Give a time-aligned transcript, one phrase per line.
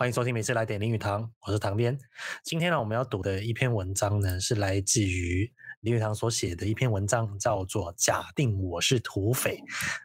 [0.00, 1.98] 欢迎收听《每次来点林语堂》，我是唐编。
[2.42, 9.56] 今天呢，我们要读的一篇文章呢，是来自于林语堂所写的一篇文章，叫做《假定我是土匪》。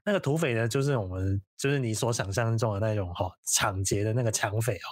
[0.05, 4.87] 那个土匪呢，就是我们就是你所想象中的那种哈抢劫的那个抢匪哦。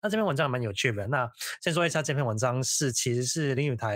[0.00, 1.06] 那这篇文章蛮有趣的。
[1.08, 1.28] 那
[1.60, 3.90] 先说一下，这篇文章是其实是林语堂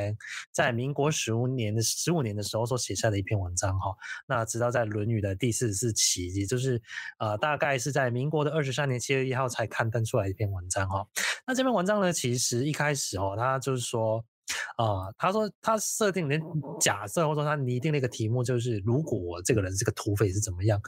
[0.53, 3.95] 在民国十五年的十五年的时候所写下的一篇文章哈。
[4.27, 6.83] 那直到在《论语》的第四十四期，也就是
[7.19, 11.07] 呃大概是在民国的二十三年七月一号才刊登出来一篇文章哈，
[11.47, 14.25] 那这篇文章呢，其实一开始哦，他就是说，
[14.77, 16.41] 啊、呃，他说他设定连
[16.81, 20.81] 假设，或者说他拟定了一个题目，就是如果我这个人是个土匪是怎么样？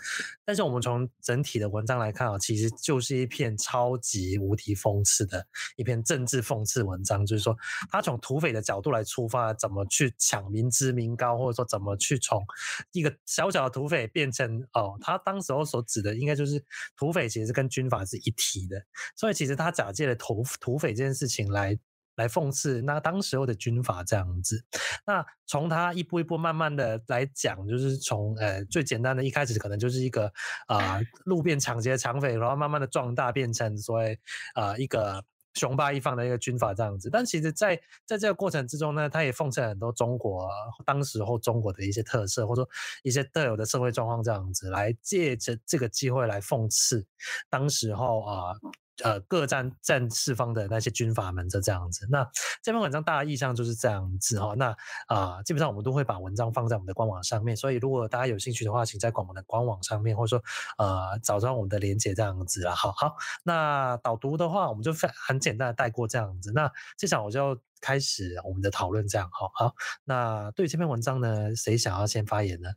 [0.45, 5.47] 但是我们从整体的文章来看啊，其实就是一篇超级无敌讽刺的
[5.77, 7.57] 一篇政治讽刺文章，就是说
[7.91, 12.45] 他从土匪的角度来出发，怎么去抢民脂民膏，或者说怎么去从
[12.93, 16.63] 一个小小的土匪变成哦，他当时候所指的应该就是
[16.97, 18.83] 土匪，其实跟军阀是一体的，
[19.17, 21.79] 所以其实他假借了土土匪这件事情来。
[22.17, 24.65] 来讽刺那当时候的军阀这样子，
[25.07, 30.27] 那从他一步一步慢慢的来讲，就是从呃最简单的一开始可能就是一个
[30.67, 34.19] 啊、呃、路边抢劫的抢匪，然后慢慢的壮大变成所谓
[34.55, 37.11] 啊、呃、一个雄霸一方的一个军阀这样子。
[37.11, 40.49] 但其实在，在在这个过程之中呢，他也讽刺很多中国
[40.85, 42.71] 当时候中国的一些特色，或者说
[43.03, 47.05] 一些特有的社会状况这样子，来借着这个机会来讽刺
[47.51, 48.55] 当时候啊。
[49.03, 52.07] 呃，各战战四方的那些军阀们就这样子。
[52.11, 52.25] 那
[52.63, 54.55] 这篇文章大意上就是这样子哈。
[54.57, 54.77] 那
[55.09, 60.45] 啊、基本上我们都会把文章放在我们的官网上面，所以如果大家有兴趣的话，请在我们的官网上面，或者说
[60.79, 62.75] 呃，找到我们的连接这样子啊。
[62.75, 64.93] 好好，那导读的话，我们就
[65.27, 66.53] 很简单的带过这样子。
[66.53, 69.75] 那接下来我就开始我们的讨论，这样好好。
[70.05, 72.71] 那对于这篇文章呢，谁想要先发言呢？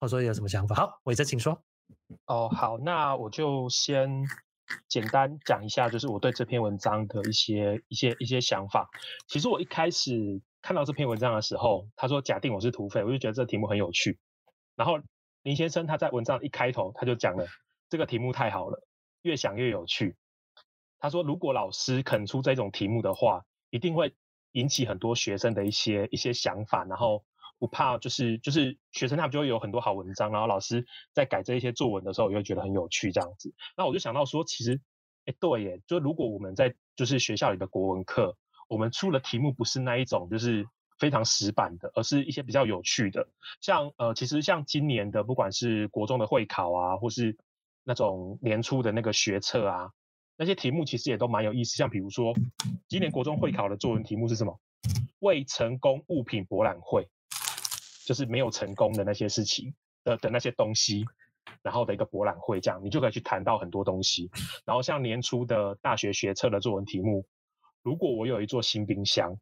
[0.00, 0.74] 或者说有什么想法？
[0.74, 1.62] 好，伟哲，请说。
[2.26, 4.26] 哦，好，那我就先。
[4.88, 8.88] 简单讲一下，就是我对这篇文章的一些一些一些想法。
[9.28, 14.18] 其实我一开始看到这篇文章的时候，他说假定我是土匪，我就觉得这题目很有趣。
[14.74, 14.98] 然后
[15.42, 17.46] 林先生他在文章一开头他就讲了，
[17.88, 18.86] 这个题目太好了，
[19.22, 20.16] 越想越有趣。
[20.98, 24.14] 他说如果老师肯出这种题目的话，一定会
[24.52, 27.24] 引起很多学生的一些一些想法，然后。
[27.58, 33.54] 不怕，就是就是学生他们就会有很多好文章，然后老师在改这一些作文的时候，也会觉得很有趣这样子。
[33.76, 34.80] 那我就想到说，其实，
[35.24, 38.36] 哎，对耶，就如果我们在就是学校里的国文课，
[38.68, 40.66] 我们出的题目不是那一种就是
[40.98, 43.28] 非常死板的，而是一些比较有趣的，
[43.60, 47.36] 像呃，其实像今年的不管是国中的会考啊，或是
[47.84, 49.90] 那种年初的那个学测啊，
[50.36, 51.76] 那些题目其实也都蛮有意思。
[51.76, 52.34] 像比如说，
[52.88, 54.58] 今年国中会考的作文题目是什么？
[55.20, 57.08] 未成功物品博览会。
[58.06, 59.74] 就是没有成功的那些事情
[60.04, 61.04] 的的那些东西，
[61.60, 64.30] 然后的一个博览会，这样你就可以去谈到很多东西。
[64.64, 67.26] 然后像年初的大学学测的作文题目，
[67.82, 69.36] 如果我有一座新冰箱，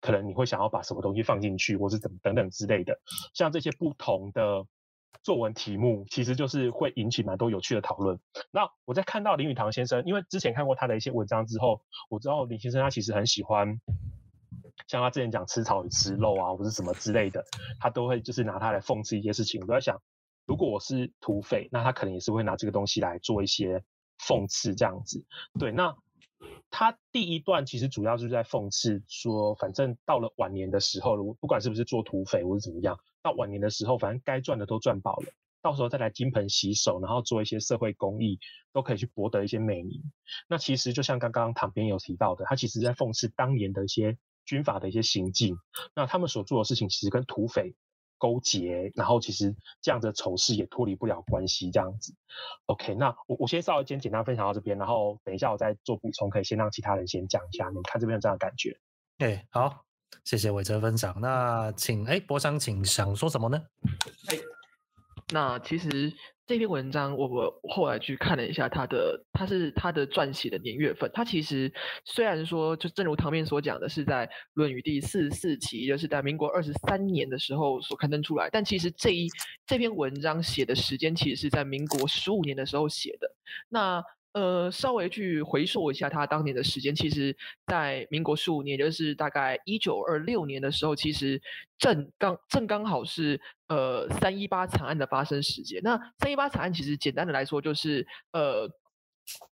[0.00, 2.98] 可能你会想要把什么东西放进去，或是怎么等等之类的。
[3.34, 4.64] 像这些不同的
[5.22, 8.18] 作文题目，其实就是会引起蛮多有趣的讨论。
[8.50, 13.78] 那我在看到林语堂先生，因为之前看过他的一些文章之后，我知道林先生他其实很喜欢。
[14.88, 17.44] 像他之前讲吃草与吃肉啊，或是什么之类的，
[17.78, 19.60] 他都会就是拿它来讽刺一些事情。
[19.60, 20.00] 我都在想，
[20.46, 23.84] 如果我是土匪，那他可能也是会拿这个东西来做一些
[24.18, 25.24] 讽刺这样子。
[25.58, 25.96] 对，那
[26.70, 35.26] 他第一段其实主要就是在讽刺说，反正到了晚年的时候，不管是不是做土匪或是怎么样，到晚年的时候，反正该赚的都赚饱了，
[35.62, 38.38] 到时候再来金盆洗手，然后做一些社会公益，
[38.72, 40.02] 都可以去博得一些美名。
[40.48, 44.18] 那其实就像刚刚唐编有提到的，他其实在讽刺当年的一些。
[44.44, 45.56] 军阀的一些行径，
[45.94, 47.74] 那他们所做的事情其实跟土匪
[48.18, 52.14] 勾结，然后其实这样的丑事也脱离不了关系，这样子。
[52.66, 58.78] OK，那我我先稍微先简单分享到这边，然后等一下我再做补充，可以先让其他人先讲一下，你们看这边有这样的感觉。
[59.18, 59.84] 哎，好，
[60.24, 61.18] 谢谢伟哲分享。
[61.20, 63.62] 那请哎，博商，请想说什么呢？
[64.28, 64.36] 哎，
[65.32, 66.12] 那其实。
[66.46, 71.08] 这篇文章我我后来去看了一下，他的他是他的撰写的年月份。
[71.14, 71.72] 他其实
[72.04, 78.48] 虽然说，就正如唐面所讲的，是在《论语》第四十四期，就是在民国二十三年的时候所刊登出来。
[78.50, 79.28] 但其实这一
[79.64, 83.32] 这篇文章写的时间，其实是在民国十五年的时候写的。
[83.68, 87.36] 那呃，稍微去回溯一下他当年的时间，其实，
[87.66, 91.42] 在民国十五年，就是大概一九二六年的时候，其实
[91.78, 95.80] 正刚正刚好是呃三一八惨案的发生时间。
[95.82, 98.70] 那三一八惨案其实简单的来说，就是呃，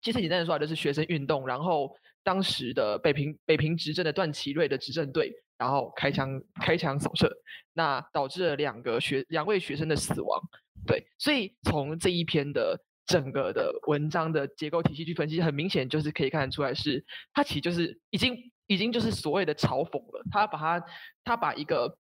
[0.00, 1.92] 其实简单的说就是学生运动，然后
[2.22, 7.28] 当时的北平北平执政的段祺瑞的执政队，然后开枪开枪扫射，
[7.72, 10.40] 那导致了两个学两位学生的死亡。
[10.86, 12.80] 对，所以从这一篇的。
[13.08, 20.22] 整个的文章的结构体系去分析，很明显就是可以看得出来是，是他其实就是已经已经就是所谓的嘲讽了。
[20.30, 20.86] 他把他
[21.24, 21.96] 他把一个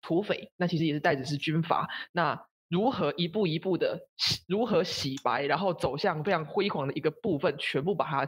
[0.00, 4.08] 土匪，那其实也是带着是军阀，那如何一步一步的
[4.48, 8.26] 如何洗白，然后走向非常辉煌的一个部分，全部把它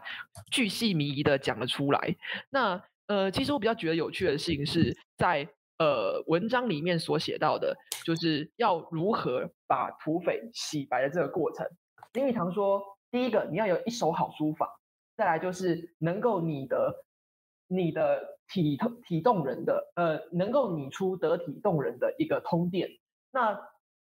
[0.53, 2.15] 巨细靡遗的讲了出来。
[2.51, 5.49] 那呃，其实我比较觉得有趣的事情是在
[5.79, 7.75] 呃文章里面所写到的，
[8.05, 11.67] 就是要如何把土匪洗白的这个过程。
[12.15, 12.81] 林语堂说
[13.11, 14.67] ：“第一个，你要有一手好书法；
[15.17, 17.05] 再来就是能够拟得
[17.67, 22.89] 你的体体动人的，呃，能够拟出得体动人的一个通电。
[23.33, 23.61] 那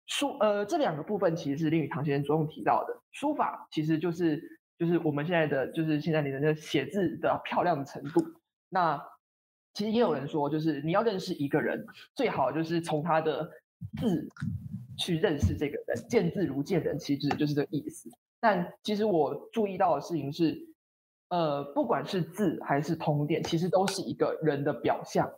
[0.06, 3.00] 书，呃，这两个部分其实是林语堂先生着重提到的。
[3.12, 4.42] 书法其实就是
[4.76, 8.20] 就是我们现在的就是现在你的那写字的漂亮的程度。
[8.68, 9.00] 那
[9.72, 11.86] 其实也有人说，就是你要认识一个人，
[12.16, 13.48] 最好就是从他的
[14.00, 14.28] 字。”
[15.00, 18.10] 去认识这个人，见字如见人，其实就是这个意思。
[18.38, 20.68] 但其实我注意到的事情是，
[21.30, 25.32] 呃，不管是字还是通电，其实都是一个人的表象。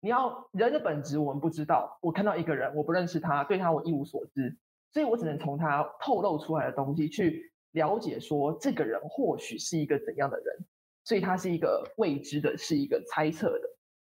[0.00, 1.98] 你要人的本质，我们不知道。
[2.00, 4.56] 我看到一个人，我不认识他，对他我一无所知，
[4.92, 10.56] 所以我只能从他透露出来的东西去了解，说这个人或许是一个怎样的人。
[11.04, 13.68] 所以他是一个未知的，是一个猜测的。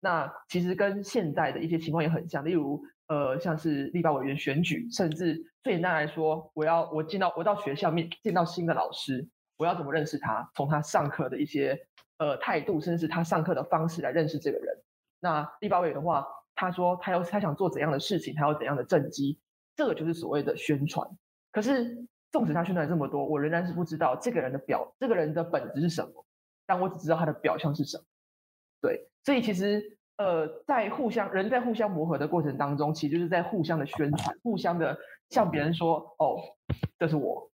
[0.00, 2.82] 那其实跟现在的一些情况也很像，例如。
[3.08, 10.50] 呃，像是立法委员选举，甚至最简单来说，我要我进到我到学校面见到新的老师，我要怎么认识他？
[10.56, 11.78] 从他上课的一些
[12.18, 14.76] 呃态度，甚至是他上课的方式来认识这个人。
[15.20, 16.26] 那立法委员的话，
[16.56, 19.38] 他说他要他想做怎样的事情，他有怎样的政绩，
[19.76, 21.08] 这个就是所谓的宣传。
[21.52, 26.26] 可是纵使他宣传这么多，我仍然是不知道这个人的表，这个人的本质是什么，
[26.66, 28.04] 但我只知道他的表象是什么。
[28.80, 29.96] 对，所以其实。
[30.18, 34.96] 呃，在互相人在互相磨合的过程当中，其实就是在互相的宣传，互相的
[35.30, 36.40] 向别人说：“哦，
[36.98, 37.50] 这是我。”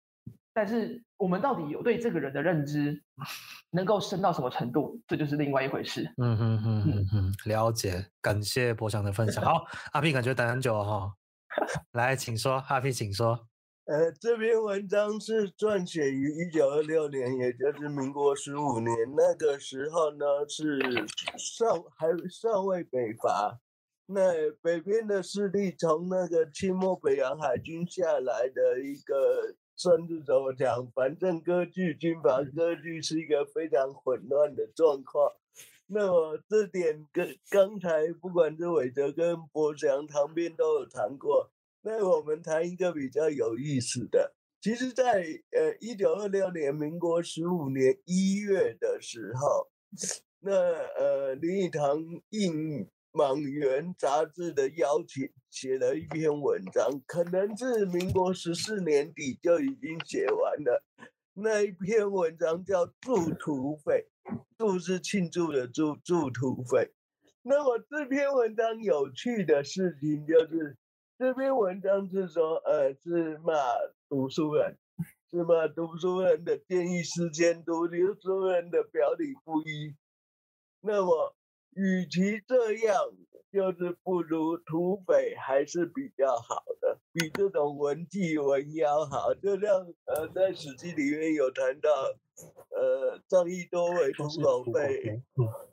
[0.53, 3.01] 但是我们到底有对这个人的认知
[3.71, 6.13] 能够深到什么程度，这就是另外一回事。
[6.17, 9.45] 嗯哼哼哼哼，了解，感谢博翔的分享。
[9.45, 11.15] 好，阿 P 感觉等很久了哈，
[11.93, 13.48] 来，请说，阿 P 请说。
[13.89, 18.95] 呃，这篇文章是撰写于一九二六年，也就是民国十五年。
[19.17, 20.79] 那个时候呢，是
[21.39, 23.59] 尚还尚未北伐，
[24.05, 35.33] 那北边的势力从那个清末北洋海军下来的一个，甚至怎么讲，反正割据军阀割据是一个非常混乱的状况。
[35.87, 41.51] 那么这点跟刚才不管是伟哲跟柏翔旁边都有谈过。
[41.81, 45.23] 那我们谈一个比较有意思的，其实在，
[45.53, 49.71] 呃一九二六年，民国十五年一月的时候，
[50.41, 60.85] 那呃林语堂应《莽原》杂志的邀请，写了一篇文章，可能是民国十四年底就已经写完了。
[61.35, 64.09] 那一篇文章叫《祝土匪》，
[64.59, 66.91] 祝是庆祝的祝，祝土匪。
[67.43, 70.77] 那么这篇文章有趣的事情就是。
[71.19, 73.53] 这篇文章是说，呃，是骂
[74.09, 74.79] 读书人，
[75.29, 77.89] 是骂读书人的见异思迁，读
[78.23, 79.97] 书人的表里不一。
[80.81, 81.35] 那么，
[81.75, 83.11] 与其这样，
[83.53, 89.33] 就是不如土匪还是比较好的，比这种文妓文妖好。
[89.35, 89.71] 就像
[90.05, 91.91] 呃，在《史记》里面有谈到，
[92.71, 94.65] 呃，张一多为土狗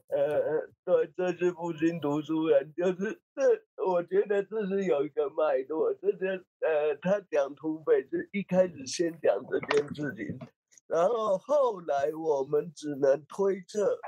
[0.08, 5.94] 呃，对，这是复兴读书人，就是这，我觉得这是有一个脉络。
[5.96, 10.40] 这些呃，他讲土匪是一开始先讲这件事情，
[10.88, 14.00] 然后后来我们只能推测，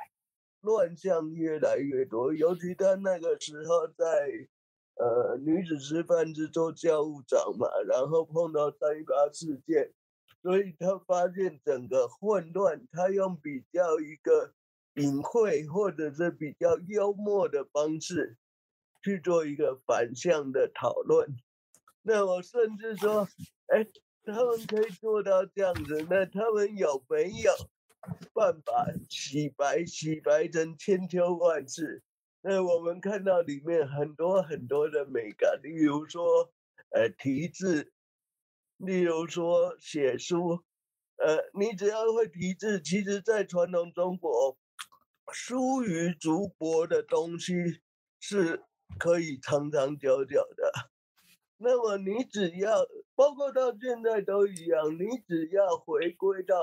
[0.62, 2.34] 乱象越来越多。
[2.34, 4.48] 尤其他那个时候在
[4.96, 9.94] 呃女子师范之做教务长嘛，然后碰到三一八事件，
[10.42, 14.54] 所以他发现整个混乱，他用比较一个。
[14.98, 18.36] 隐晦或者是比较幽默的方式
[19.04, 21.38] 去做一个反向的讨论，
[22.02, 23.28] 那我甚至说，
[23.68, 23.86] 哎，
[24.24, 27.52] 他们可以做到这样子，那他们有没有
[28.34, 29.86] 办法洗白？
[29.86, 32.04] 洗白成千秋万世？
[32.42, 36.52] 那我们看到里面很多很多的美感，例如说，
[36.90, 37.92] 呃，题字，
[38.78, 40.64] 例如说写书，
[41.18, 44.58] 呃，你只要会题字，其实在传统中国。
[45.34, 47.54] 疏于竹帛的东西
[48.18, 48.64] 是
[48.98, 50.72] 可以长长久久的。
[51.58, 56.56] 那么你只要，包括到现在都一样，你只要回归到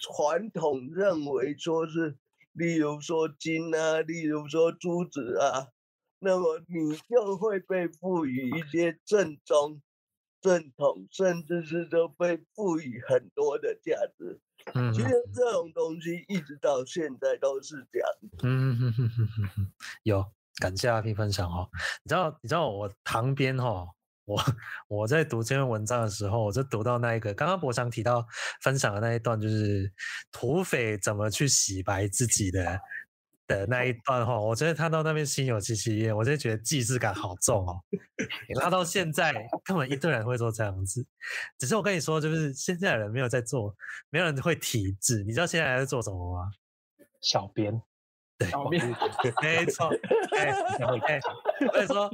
[0.00, 2.16] 传统认为说是，
[2.52, 5.68] 例如说金啊，例如说珠子啊，
[6.18, 9.80] 那么你就会被赋予一些正宗
[10.40, 14.40] 正统，甚至是都被赋予很多的价值。
[14.72, 18.08] 嗯，其实这种东西一直到现在都是这样。
[18.42, 19.72] 嗯哼哼哼哼哼，
[20.04, 20.24] 有，
[20.58, 21.68] 感谢阿 P 分享哦。
[22.02, 23.86] 你知道，你知道我旁边哈，
[24.24, 24.42] 我
[24.88, 28.26] 我在读这篇文章的时候，我就读到那一个刚刚博翔提到
[28.62, 29.92] 分享的那一段，就是
[30.32, 32.78] 土匪怎么去洗白自己的。
[33.46, 37.76] 的那一段哈，我觉得看到那边心有戚戚焉，我就觉得既视感好重哦。
[38.48, 41.06] 你拉到现在，根本一堆人会做这样子。
[41.58, 43.76] 只是我跟你说，就是现在的人没有在做，
[44.08, 45.22] 没有人会体制。
[45.24, 46.50] 你知道现在还在做什么吗？
[47.20, 47.82] 小编。
[48.36, 48.50] 对，
[49.42, 49.88] 没错。
[50.36, 51.20] 哎哎，
[51.66, 52.10] 我跟你说，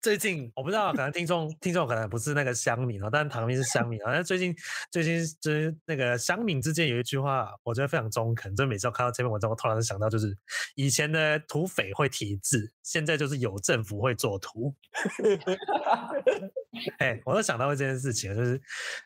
[0.00, 4.02] 最近我不知道，可能听众听众可能不是那个乡民哦，但是唐明是乡民。
[4.04, 4.54] 好像最近
[4.90, 8.54] 最近就是那个乡民之间有一句话，我觉得非常中肯。
[8.56, 10.36] 就每次我看到这篇文章，我突然想到，就是
[10.74, 14.74] 以前的土匪会提字，现在就是有政府会做图。
[16.98, 18.60] 哎，我都想到这件事情，就是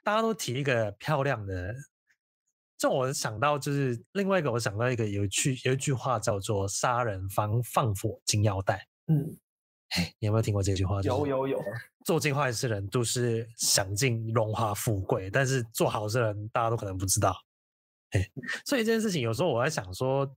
[0.04, 1.74] 大家都提一个漂亮的。
[2.82, 8.84] 这我想到就是另外一个，我想到一个有趣有一句话叫做“杀人放放火金腰带”。
[9.06, 9.38] 嗯，
[9.90, 11.00] 哎，你有没有听过这句话？
[11.02, 11.62] 有有有。
[12.04, 17.32] 做尽坏事的人都是享尽荣华富贵，但是做好事的人大家都可能不知道。
[18.10, 18.28] 哎，
[18.66, 20.28] 所以这件事情有时候我在想说。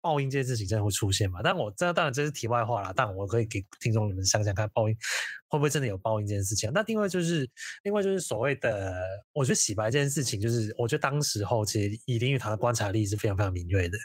[0.00, 1.40] 报应这件事情真的会出现吗？
[1.42, 2.92] 但我这当然这是题外话啦。
[2.94, 4.96] 但我可以给听众你们想想看，报应
[5.48, 6.70] 会不会真的有报应这件事情？
[6.72, 7.48] 那另外就是，
[7.82, 9.02] 另外就是所谓的，
[9.32, 13.98] 我觉得洗白这件事情，就是我觉得当时候其实以林语堂的观察力是非常非常敏锐的。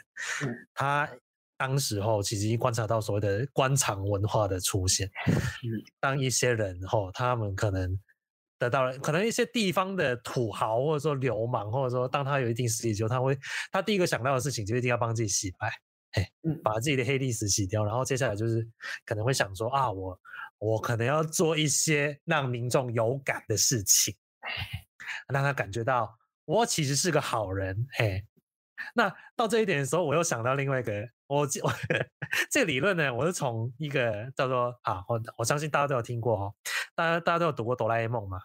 [0.44, 1.08] 嗯，他
[1.56, 5.10] 当时候其实观察到所谓的官场文化的出现。
[5.26, 7.98] 嗯，当一些人后他们可能
[8.58, 13.38] 得到了，可能一些地方的土豪或者说流氓，或者说当他有一定实力之后，他会
[13.72, 15.72] 他第一个想到的事情就一定要帮自己洗白。
[16.16, 16.30] 哎，
[16.64, 18.66] 把自己的黑历史洗掉，然后接下来就是
[19.04, 20.18] 可能会想说啊，我
[20.58, 24.14] 我可能要做一些让民众有感的事情，
[25.28, 27.86] 让他感觉到我其实是个好人。
[27.92, 28.24] 嘿，
[28.94, 31.46] 那到这一点的时候，我又想到另外一个，我我
[32.50, 36.54] 这个理论呢，我是从一个叫做啊，我我相信大家都有听过哦，
[36.94, 38.40] 大家大家都有读过哆啦 A 梦嘛？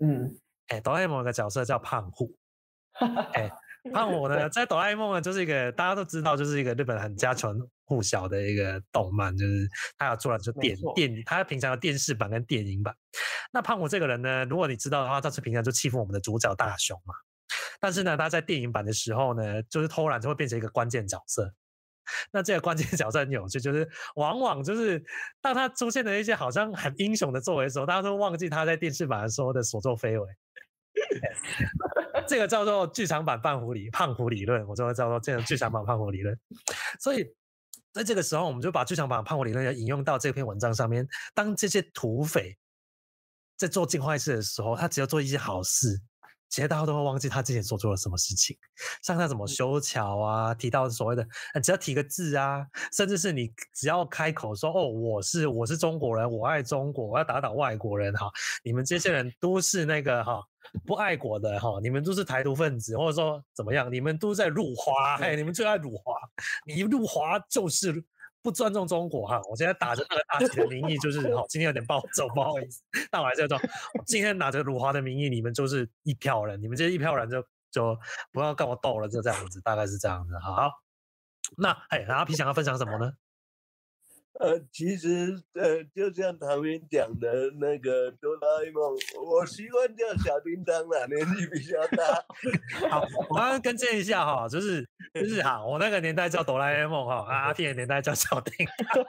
[0.00, 0.36] 嗯，
[0.66, 2.36] 哎，哆啦 A 梦有个角色叫胖虎，
[3.34, 3.48] 哎。
[3.92, 12.94] 胖虎呢，在哆啦 A 梦呢，就是一个大家都知道，就是一个日本很家传户晓的一个动漫，就是他有做了就电错电，他平常的电视版跟电影版。
[13.52, 17.14] 那胖虎这个人呢，如果你知道的话，他是平常就欺负我们的主角大雄嘛。
[17.80, 21.52] 但是呢，他在电影版的时候呢，就是偷懒就会变成一个关键角色。
[22.30, 25.02] 那这个关键角色很有趣，就是往往就是
[25.40, 30.26] 当他出现了一些好像很英雄的作为的时候，大家都忘记他在电视版的时候的所作非为。
[32.28, 36.38] 这个叫做剧场版胖虎理胖虎理论，我就会叫做这个剧场版胖虎理论。
[37.00, 37.24] 所以
[37.92, 41.06] 在这个时候，我们就把剧场版胖虎理论要引用到这篇文章上面。
[41.34, 42.56] 当这些土匪
[43.56, 46.00] 在做尽坏事的时候，他只要做一些好事。
[46.48, 48.56] 其实大家都会忘记他之前做错了什么事情，
[49.02, 51.26] 像他怎么修桥啊，提到所谓的，
[51.60, 58.30] 只要提个字啊，甚至是你只要开口说哦，我是我是中国人，我爱中国，我要打倒外国人哈，
[58.62, 60.40] 你们这些人都是那个哈
[60.86, 66.14] 不爱国的哈，你们都是台独分子，或者说怎么样，你们都在辱华，哎，你们最爱辱华，
[66.66, 68.04] 你辱华就是。
[68.42, 69.40] 不尊重中国哈！
[69.50, 72.80] 我现在打着那个大旗的名义，就是好，今天有点暴走，不好意思。
[73.10, 73.58] 但我还是要说，
[73.98, 77.98] 我今天拿着辱华的名义，你们就是一票人，你们这一票人就就
[78.30, 80.38] 不要跟我斗了，就这样子，大概是这样子。
[80.38, 80.70] 好，
[81.58, 83.10] 那哎，阿皮想要分享什么呢？
[84.38, 92.22] 呃，其实呃，就像唐明讲的那个哆啦 A 梦，我习惯叫小叮当啦，年纪比较大。
[92.90, 99.04] 好，我刚刚更正一下哈，就是就是哈，我那个年代叫哆啦 A 梦哈，阿 P 的年代叫小叮当。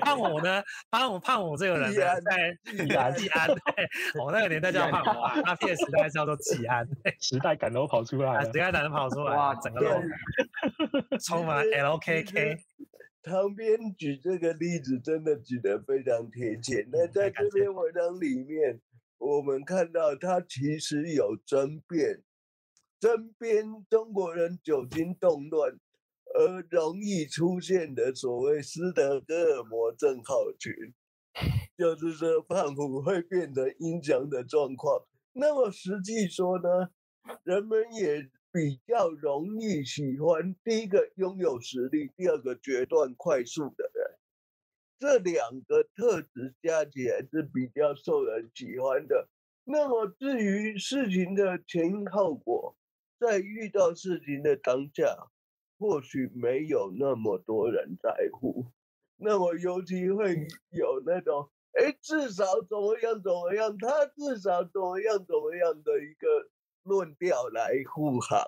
[0.00, 3.48] 胖虎呢，胖虎胖虎这个人呢，在季安季安，
[4.18, 6.88] 我那个年代叫胖虎，阿 P 的时代叫做季安，
[7.20, 12.58] 时代感都跑出来，时代感都跑出来，哇，整个都充满 LKK。
[13.22, 16.86] 旁边举这个例子真的举得非常贴切。
[16.90, 18.80] 那在这篇文章里面，
[19.18, 22.22] 我们看到他其实有争辩，
[22.98, 25.78] 争辩中国人久经动乱
[26.34, 30.72] 而容易出现的所谓斯德哥尔摩症候群，
[31.76, 35.06] 就是说胖虎会变得阴阳的状况。
[35.32, 36.90] 那么实际说呢，
[37.44, 38.30] 人们也。
[38.52, 44.18] 比较容易喜欢第一个拥有实力，第二个决断快速的人，
[44.98, 49.28] 这两个特质加起来是比较受人喜欢的。
[49.64, 52.76] 那么至于事情的前因后果，
[53.20, 55.30] 在遇到事情的当下，
[55.78, 58.66] 或许没有那么多人在乎。
[59.16, 60.34] 那么尤其会
[60.70, 66.48] 有那种哎，至少怎么样怎么样，他至少怎么样怎么样的一个
[66.82, 68.44] 论调来护航。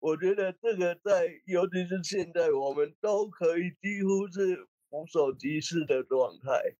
[0.00, 6.76] 我觉得这个在，尤其是现在，我们都可以几乎是无所即事的状态。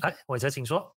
[0.00, 0.94] 哎，伟哲，请说。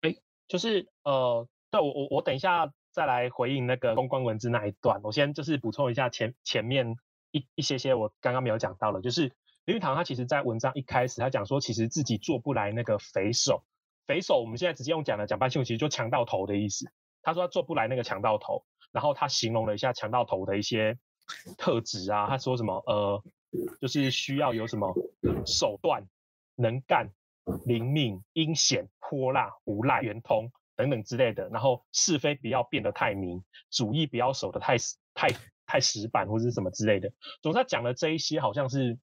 [0.00, 0.16] 哎，
[0.48, 5.00] 就是呃，对我我我等一下再来回应那个公关文字那一段。
[5.02, 6.96] 我先就是补充一下前前面
[7.30, 9.32] 一一些些我刚刚没有讲到的，就是
[9.64, 13.62] 林语堂他其实在文章一开始他讲说，其实自己做不来那个匪首。
[14.06, 16.90] 匪首我们现在直接用讲的讲半秀，其实就强盗头的意思。
[17.22, 20.98] 他说他做不来那个强盗头，然后他形容了一下强盗头的一些
[21.58, 23.22] 特质啊，他说什么呃，
[23.80, 24.94] 就是需要有什么
[25.46, 26.02] 手段、
[26.56, 27.10] 能干。
[27.66, 34.78] 灵敏、阴险、泼辣、无赖、圆通等等之类的，然后是非不要变得太明，主义不要守得太、
[35.12, 35.28] 太
[35.66, 37.12] 太死板或者是什么之类的。
[37.42, 38.98] 总之，他讲的这一些好像是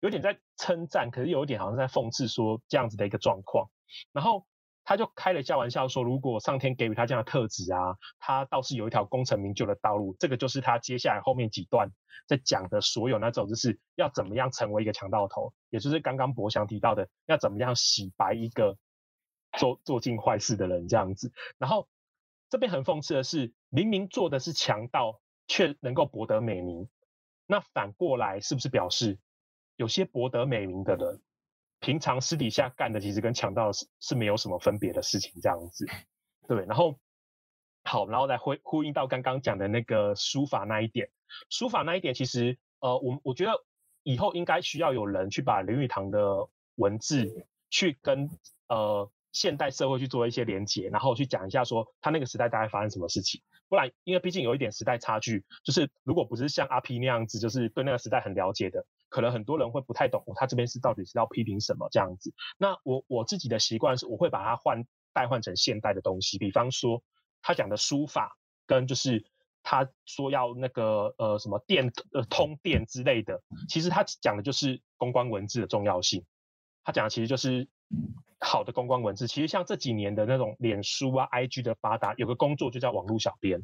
[0.00, 3.66] 有点在称赞，可是有一点好像在讽刺说这样子的一个状况。
[4.12, 4.46] 然后。
[4.86, 10.14] 他就开了一下玩笑说，如果上天给予他这样的特质啊，他倒是有一条功成名就的道路。
[10.20, 11.88] 这个就是他接下来后面几段
[12.28, 18.76] 在讲的所有那种，就是要怎么样成为一个强盗头，也就是刚刚博翔提到的，要怎么样洗白一个
[19.56, 21.32] 做做尽坏事的人这样子。
[21.56, 21.88] 然后
[22.50, 26.90] 这边很讽刺的是，明明做的是强盗，却能够博得美名。
[27.46, 29.18] 那反过来是不是表示
[29.76, 31.22] 有些博得美名的人？
[31.84, 35.86] 平常私底下干的其实跟强盗是是没有什么分别的事情，这样子，
[36.48, 36.64] 对。
[36.64, 36.98] 然后
[37.82, 41.10] 好，然后来呼呼应到刚刚讲的那个书法那一点，
[41.50, 43.52] 书法那一点其实呃，我我觉得
[44.02, 48.30] 以后应该需要有人去把林语堂的文字去跟
[48.68, 53.42] 呃现代社会去做一些连接，然后去讲一下说他那个时代大概发生什么事情。
[53.68, 62.34] 不然，因为毕竟有一点时代差距，就是如果不是像阿 P 那样子，就是对那个时代很了解的，可能很多人会不太懂，哦，他这边是到底是要批评什么这样子。
[62.58, 67.00] 那我我自己的习惯是，我会把它换代换成现代的东西，比方说
[67.40, 69.24] 他讲的书法，跟就是
[69.62, 76.24] 他说要那个呃什么电呃通电之类的，其实他讲的就是公关文字的重要性，
[76.82, 77.68] 他讲的其实就是。
[78.40, 83.62] 好的公关文字，其实像这几年的那种脸书啊、IG 的发达，有个工作就叫网络小编。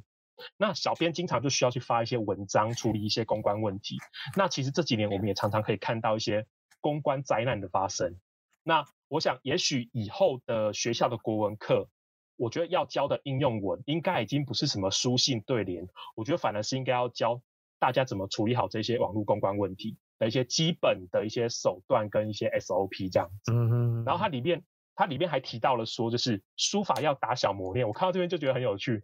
[0.56, 3.96] 那小编经常就需要去发一些文章，处理一些公关问题。
[4.36, 6.46] 那其实这几年我们也常常可以看到一些
[6.80, 8.18] 公关灾难的发生。
[8.62, 11.88] 那我想，也许以后的学校的国文课，
[12.36, 17.40] 我觉得要教的应用文，应该已经不是什么书信对联，我觉得反而是应该要教
[17.78, 19.96] 大家怎么处理好这些网络公关问题。
[20.20, 24.62] 的一些基本的一些手段跟一些 SOP 这样子，嗯哼，然后它里面
[24.94, 27.88] 它里面还提到了说，就是书法要打小磨练。
[27.88, 29.02] 我看到这边就觉得很有趣，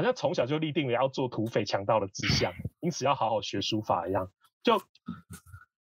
[0.00, 4.30] 好像从小就立定了要做土匪强盗的志向，因此要好好学书法一样，
[4.62, 4.80] 就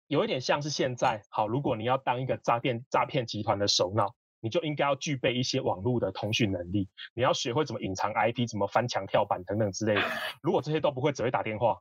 [0.07, 1.23] 有一点像是现在。
[1.29, 10.03] 好，如果你要当一个诈骗诈骗集团的首脑，你就应该要具备一些网络的通讯能力，你要学会怎么隐藏 IP，怎么翻墙跳板等等之类的。
[10.41, 11.77] 如果这些都不会，只会打电话。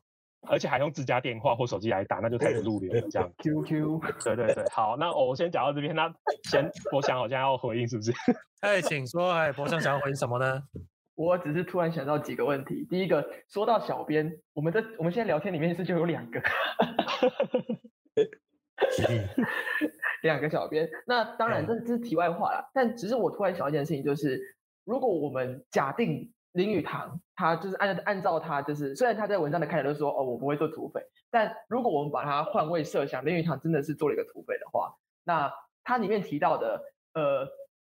[0.48, 3.02] 而且还用自家电话或手机来打，那就太不入流了。
[3.10, 5.95] 这样，QQ，对对对，好，那我先讲到这边。
[5.95, 8.13] 那先，博翔好像要回应，是不是？
[8.62, 9.32] 哎，请说。
[9.32, 10.62] 哎，博翔想要回应什么呢？
[11.15, 12.86] 我只是突然想到几个问题。
[12.89, 16.39] 第一个，说到小编，我们的我们现在聊天里面是就有两个，
[20.21, 20.88] 两个小编。
[21.08, 22.69] 那当然，这这是题外话啦。
[22.73, 24.39] 但只是我突然想到一件事情，就是
[24.84, 26.32] 如果我们假定。
[26.56, 35.51] 林语堂，他就是按按照他就是，虽然他在文章的开头都说哦，我不会做土匪，但如果我们把他换位设想，林语堂真的是做了一个土匪的话，那
[35.84, 36.82] 他里面提到的
[37.13, 37.45] 呃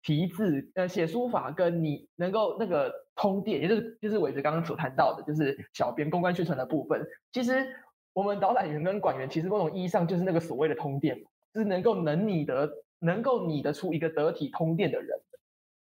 [0.03, 7.67] 题字呃写书法跟你能够那个通电，也就是就是伟哲刚刚所谈到的，就是小编公关宣传的部分，其实
[8.13, 11.17] 我们导览员跟馆员其实某种意义上就是那个所谓的通电，
[11.53, 15.19] 就是能够能拟得能够拟得出一个得体通电的人，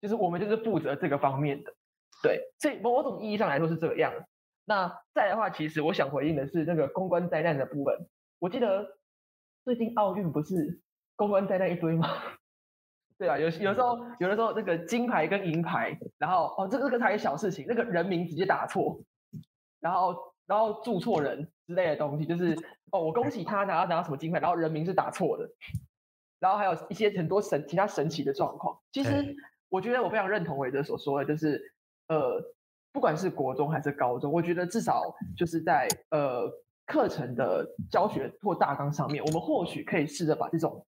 [0.00, 1.72] 就是我们就是负责这个方面的。
[2.22, 4.24] 对，所以某种意义上来说是这个样子。
[4.64, 8.08] 那再的话，其实我想回应的是那个公关灾难的部分。
[8.38, 8.86] 我记得
[9.64, 10.80] 最近奥运不是
[11.16, 12.08] 公关灾难一堆吗？
[13.22, 19.00] 对啊，有有时候有的时候那个金牌跟银牌，然后哦这个这个才小事情，那个人名直接打错，
[19.78, 22.58] 然后然后注错人之类的东西，就是
[22.90, 25.48] 哦我恭喜他拿到拿到什么金牌，然后人名是打错的，
[26.40, 28.76] 然后还有一些很多神其他神奇的状况。
[28.90, 29.36] 其实
[29.68, 31.70] 我觉得我非常认同伟哲所说的，就是。
[32.08, 32.42] 呃，
[32.92, 36.50] 不管是国中还是高中，我觉得至少就是在呃
[36.84, 40.84] 课程的教学或大纲上面，我们或许可以试着把这种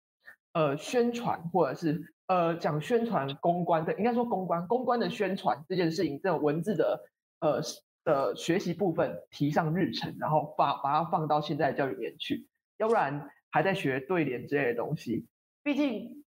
[0.51, 7.03] 呃宣传或者是呃讲宣传公关的，应该说公关公关的宣传这件事情，这种文字的
[7.39, 7.61] 呃
[8.03, 15.25] 的学习部分提上日程，然后把把它放到现在的教育里面去，要不然还在学对联之类的东西。
[15.63, 16.23] 毕竟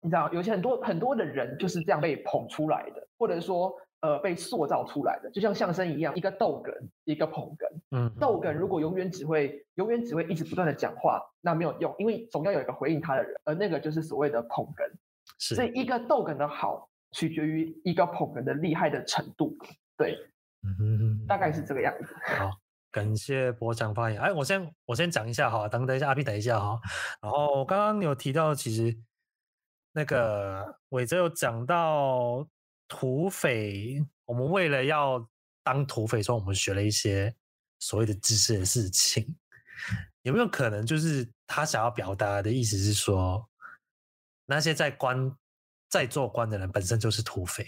[0.00, 6.72] 你知道，有些很多很多的人就是这样被捧出来的，或者说呃被塑造出来的，就像相声一样，一个逗哏，
[7.04, 7.66] 一个捧哏。
[7.90, 14.88] 嗯，逗哏如果永远只会永远只会一直不断的讲话，那没有用，因为总要有一个回应他的人，而那个就是所谓的捧哏。
[15.38, 19.56] 是，所以一个逗哏的好，取决于一个捧哏的厉害的程度。
[19.96, 20.16] 对，
[20.62, 22.14] 嗯，大概是这个样子。
[22.38, 22.50] 好，
[22.90, 24.20] 感谢博强发言。
[24.20, 26.80] 哎，我先我先讲一下哈，等等一下阿 P 等一下哈。
[27.20, 28.96] 然后刚刚有提到，其实
[29.92, 32.46] 那个伟哲有讲到
[32.88, 35.28] 土匪，我们为了要
[35.62, 37.34] 当土匪，所以我们学了一些
[37.78, 39.36] 所谓的知识的事情。
[40.22, 43.46] 有没有可能就是他想要表达的意思是说，
[44.46, 45.36] 那些在官
[45.88, 47.66] 在做官的人本身就是土匪？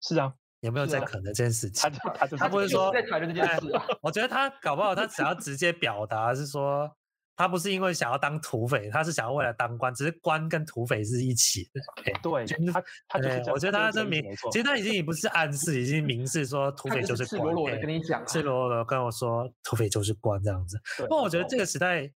[0.00, 0.34] 是啊。
[0.60, 1.88] 有没有在可能这件事情？
[1.88, 6.90] 他他他不是说在谈论这件事，我觉得他搞不好他只要直接表达是说，
[7.36, 11.80] 他不是因为想要当土匪，他是想要为了当官，只是官跟土匪是一起的。
[12.20, 17.28] 对，他他就是我觉得他这明，其实他已经也不是暗示，已经明示说土匪就是官。
[17.28, 20.76] 赤裸裸的跟你讲，赤裸裸的跟我说土匪就是官这样子。
[20.96, 22.10] 不过我觉得这个时代，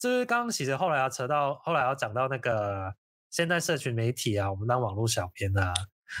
[0.00, 2.92] 就是刚刚其实后来要扯到，后来要讲到那个
[3.34, 5.74] 现在社群媒体啊，我们当网络小编啊。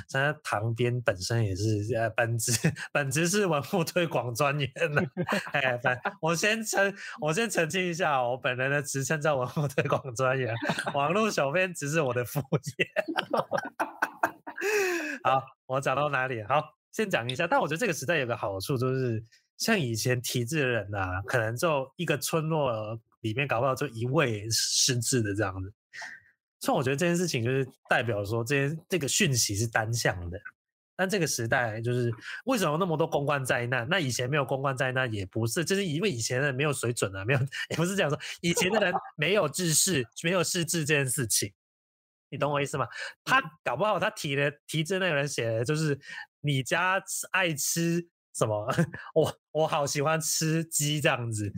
[0.08, 2.50] 现在堂编本身也是呃，本职
[2.92, 5.00] 本职是文物推广专员的。
[5.52, 10.52] 哎，本我先澄我先澄清一下，我本人的职称叫文物推广专员，
[10.92, 12.88] 网络小编只是我的副业。
[15.22, 16.42] 好，我讲到哪里？
[16.42, 17.46] 好，先讲一下。
[17.46, 19.24] 但我觉得这个时代有个好处，就是
[19.56, 25.72] 像以前体制的人呐、啊，可能就一个村落里面搞不好就一位识字的这样子。
[26.64, 30.40] 所以我觉得这件事情就是代表说，这些这个讯息是单向的。
[30.96, 32.10] 但这个时代就是
[32.46, 33.86] 为什么那么多公关灾难？
[33.86, 38.18] 那以前没有公关灾难也不是，就是因为以前的人没有水准啊，没有也不是这样说。
[38.40, 41.52] 以前的人没有知识，没有识字这件事情，
[42.30, 42.86] 你懂我意思吗？
[43.24, 45.98] 他搞不好他提的提字那个人写的就是
[46.40, 48.72] 你家爱吃什么？
[49.14, 51.52] 我我好喜欢吃鸡这样子。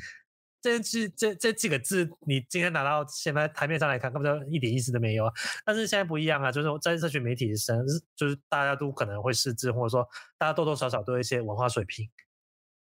[0.66, 5.33] 这这这这几个字，你今天拿到现在台面上来看，根本就一点意思都没有啊！
[5.64, 7.76] 但是现在不一样啊，就是在社群媒体上，
[8.16, 12.09] 就是大家都可能会识字，或者说大家多多少少都有一些文化水平，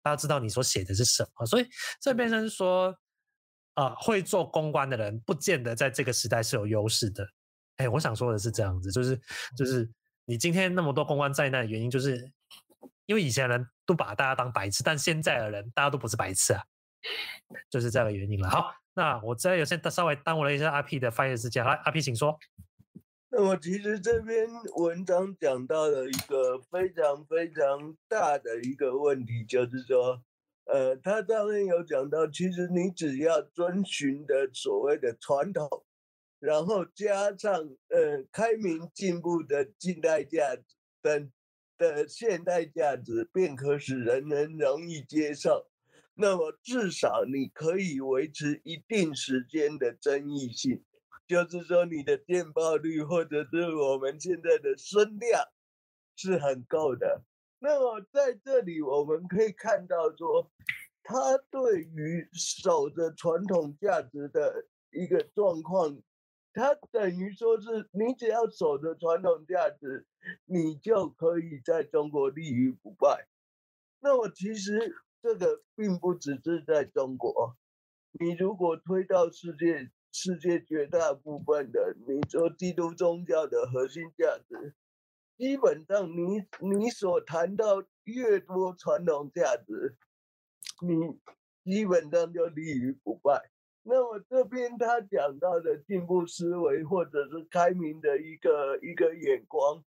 [0.02, 1.66] 大家知道你所写的是什么，所以
[2.00, 2.96] 这变成说，
[3.74, 7.28] 啊、会做公关的人，不见得在这个时代是有优势的。
[7.76, 9.20] 哎，我想说的是这样子，就是
[9.54, 9.86] 就是
[10.24, 12.30] 你今天那么多公关灾难的原因，就是
[13.04, 16.62] 因为以前人都把大家当白痴，但现在的人大家都不是白痴啊。
[17.70, 18.48] 就是这个原因了。
[18.48, 21.64] 好，那我这有先稍微耽误了一下阿 P 的发言时间。
[21.64, 22.38] 来，阿 P 请说。
[23.28, 30.22] 那么其实这篇文章讲到了一个非常非常大的一个问题，就是说，
[30.64, 35.68] 呃，他当然有讲到，其实你只要遵循的所谓的传统，
[36.38, 37.52] 然后加上
[37.88, 40.62] 呃开明进步的近代价值
[41.02, 41.30] 等
[41.76, 45.68] 的现代价值，便可使人人容易接受。
[46.18, 50.82] 那么至少你可以维持一定时间的争议性，
[51.26, 55.44] 就是说你的电报率或者是我们现在的声量
[56.16, 57.22] 是很够的。
[57.58, 60.50] 那么在这里我们可以看到说，
[61.02, 66.00] 他对于守着传统价值的一个状况，
[66.54, 70.06] 他等于说是你只要守着传统价值，
[70.46, 73.28] 你就可以在中国立于不败。
[74.00, 74.96] 那么其实。
[75.26, 77.56] 这个并不只是在中国，
[78.12, 84.76] 你如果推到世界，世界绝大部分的，你说基督宗教的核心价值，
[85.36, 89.96] 基本上你你所谈到越多传统价值，
[90.80, 91.18] 你
[91.64, 93.50] 基本上就立于不败。
[93.82, 99.82] 那么这边他讲到的进步思维或者是开明的一个一个眼光，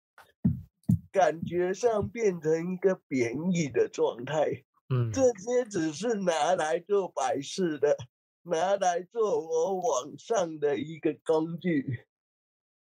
[1.12, 4.64] 感觉上变成一个贬义的状态。
[4.88, 7.96] 嗯，这些只是拿来做摆设的，
[8.42, 12.06] 拿来做我网上的一个工具，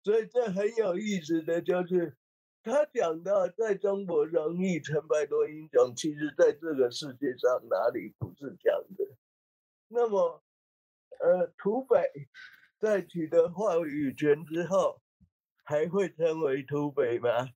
[0.03, 2.17] 所以这很有意思的就是，
[2.61, 9.05] 他讲到在中国容易成百多英雄，其实在这个世界上哪里不是这样的？
[9.87, 10.43] 那么，
[11.21, 12.03] 呃，土匪
[12.81, 15.01] 在取得话语权之后，
[15.63, 17.47] 还会成为土匪吗？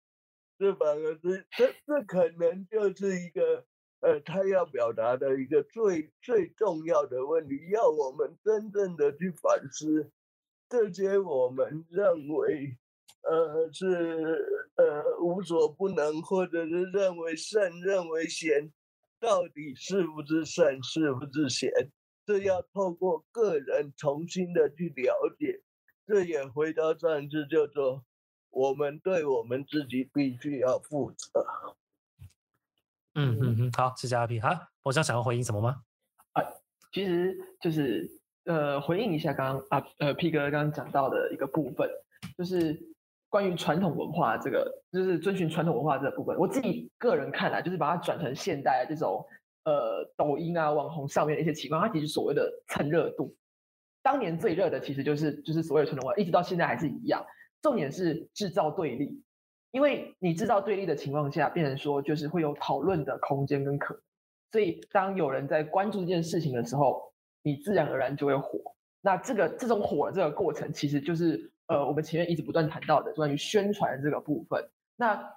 [0.57, 3.65] 这反而是这这可能就是一个。
[3.99, 10.11] 呃，他要表达的一个最最重要的问题，要我们真正的去反思
[10.69, 12.77] 这些我们认为
[13.23, 13.85] 呃是
[14.75, 18.71] 呃无所不能，或者是认为圣认为贤，
[19.19, 21.71] 到底是不是圣，是不是贤？
[22.25, 25.61] 这要透过个人重新的去了解。
[26.05, 28.05] 这也回到上一次，叫做
[28.49, 31.45] 我们对我们自己必须要负责。
[33.19, 34.39] 嗯嗯嗯，好，谢谢阿 P。
[34.39, 34.49] 好，
[34.83, 35.77] 我想想要回应什么吗？
[36.33, 36.43] 啊，
[36.93, 38.07] 其实就是
[38.45, 41.89] 呃，回应一下刚刚啊呃 P 哥刚刚讲到的一个部分，
[42.37, 42.79] 就是
[43.27, 46.37] 关于传统文化这个，就是遵循传统文化这个部分。
[46.37, 49.25] 我自己个人看来，就是把它转成现代这种
[49.63, 53.35] 呃抖音啊网红上面的一些情况，它其实所谓的蹭热度。
[54.03, 57.25] 当年最热的其实就是就是所谓的传统文化，一直到现在还是一样。
[57.63, 59.23] 重点是制造对立。
[59.71, 64.01] 因为你制造对立的情况下，变成说就是会有讨论的空间跟可能，
[64.51, 68.59] 所以当有人在关注这件事情的时候，你自然而然就会火。
[69.01, 74.67] 那这个这种火的这个过程，其实就是呃我们前面一直不断谈到的关于宣传这个部分。
[74.95, 75.33] 那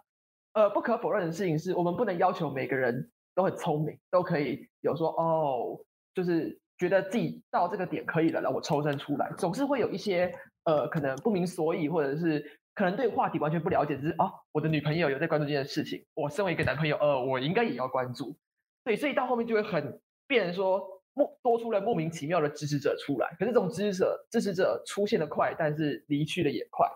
[0.54, 5.78] 呃不可否认的事情是，我们不能要求每个人都很聪明，都可以有说哦，
[6.14, 10.32] 就是觉得自己到这个点可以了，然后我抽身出来，总是会有一些
[10.64, 12.59] 呃可能不明所以或者是。
[12.80, 18.34] 可能对话题完全不了解，只是哦，我的女朋友有在关注这件事情，我身为一个男朋友，呃，我应该也要关注。
[18.82, 26.88] 对，所以到后面就会很变成说莫多出了莫名其妙的支持者出来，可是这种支持者支持者出现的快，但是离去的也快。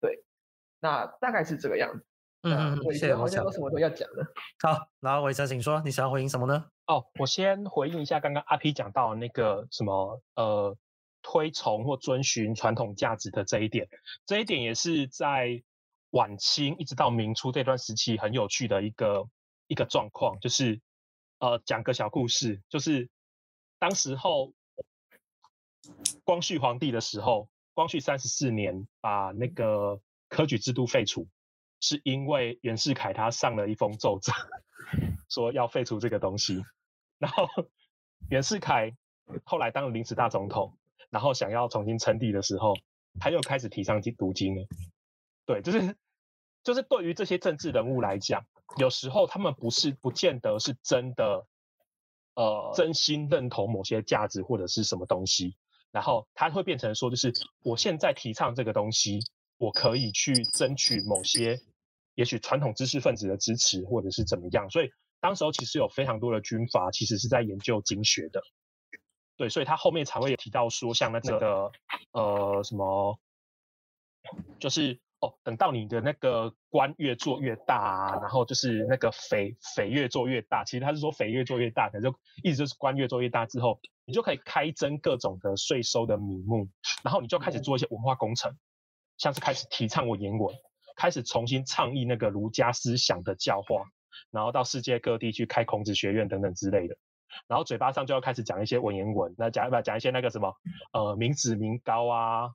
[0.00, 0.22] 对，
[0.80, 2.06] 那大概是这个样子。
[2.44, 3.16] 嗯嗯，谢谢。
[3.16, 4.24] 好像有什么都要讲的。
[4.62, 6.66] 好，然后伟成，请说，你想要回应什么呢？
[6.86, 10.76] 哦，我先回应一下刚刚阿 P 讲到那个什么，呃。
[11.22, 13.88] 推崇或遵循传统价值的这一点，
[14.26, 15.62] 这一点也是在
[16.10, 19.28] 晚清一直到明初这段时期很有趣的一个
[19.66, 20.80] 一个状况，就是
[21.38, 23.08] 呃讲个小故事，就是
[23.78, 24.52] 当时候
[26.24, 31.28] 光绪皇帝的时候，光绪三十四年把那个科举制度废除，
[31.80, 34.32] 是因为袁世凯他上了一封奏折，
[35.30, 36.62] 说要废除这个东西，
[37.18, 37.48] 然后
[38.28, 38.94] 袁世凯
[39.44, 40.76] 后来当了临时大总统。
[41.12, 42.74] 然后想要重新称帝的时候，
[43.20, 44.66] 他又开始提倡读经了。
[45.44, 45.94] 对，就是
[46.64, 48.46] 就是对于这些政治人物来讲，
[48.78, 51.46] 有时候他们不是不见得是真的，
[52.34, 55.54] 呃，真心认同某些价值或者是什么东西。
[55.90, 57.30] 然后他会变成说，就是
[57.62, 59.18] 我现在提倡这个东西，
[59.58, 61.60] 我可以去争取某些，
[62.14, 64.70] 也许传统知识分子的支持，或者是怎么样。
[64.70, 64.88] 所以
[65.20, 68.40] 当时候其实有非常多的军阀其实是在研究经学的。
[69.42, 71.72] 对，所以他后面才会提到说，像那个
[72.12, 73.18] 呃什么，
[74.60, 86.68] 就是哦，等到你的那个官越做越大啊，然后就是那个匪匪越做越大，其实他是说匪越做越大，可就意思就是官越做越大之后，你就可以开征各种的税收的名目，
[87.02, 88.56] 然后你就开始做一些文化工程，
[89.18, 90.54] 像是开始提倡文言文，
[90.94, 93.90] 开始重新倡议那个儒家思想的教化，
[94.30, 96.96] 然后到世界各地去开孔子学院等等之类的。
[97.46, 100.54] 然后嘴巴上就要开始讲一些文言文，那讲不讲一些那个什么，
[100.92, 102.50] 呃，民脂民膏啊，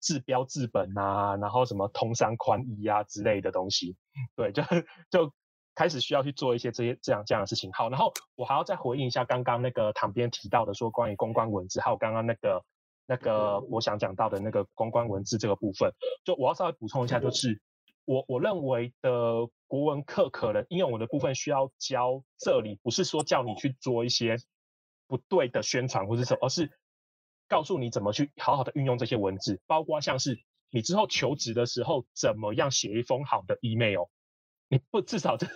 [0.00, 3.96] 治标治本啊，然后什么通商宽衣啊之类的东西，
[4.36, 4.62] 对，就
[5.10, 5.32] 就
[5.74, 7.70] 开始需要去做一些这些这样这样的事情。
[7.72, 12.62] 好，然后我还要再回应一下刚刚那个旁边提到的说关于公关文字，还有刚刚那个
[13.06, 15.92] 那个我想讲到的那个公关文字这个部分，
[16.24, 17.60] 就我要稍微补充一下，就是。
[18.06, 19.10] 我我认为的
[19.70, 24.36] 国文课可能应用文的部分需要教，这里不是说叫你去做一些
[25.06, 26.72] 不对的宣传或是什么，而是
[27.46, 34.06] 告诉你怎么去好好的运用这些文字，包括像是你之后求职的时候怎么样写一封好的 email，
[34.68, 35.46] 你不至少这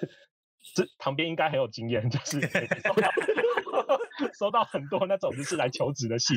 [0.77, 2.41] 这旁边应该很有经验，就是
[2.87, 3.11] 收到
[4.39, 6.37] 收到很多那种就是来求职的信。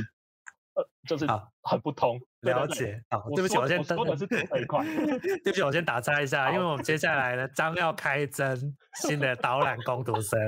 [1.07, 1.25] 就是
[1.63, 3.01] 很不通，了解。
[3.09, 4.83] 好，对不起，我先说的是这一块。
[5.43, 10.39] 对不起，我先打岔一下，因为我们接下来呢将要开征 新的导览工读生。